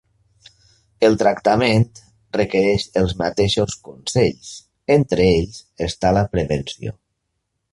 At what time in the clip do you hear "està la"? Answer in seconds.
5.91-6.25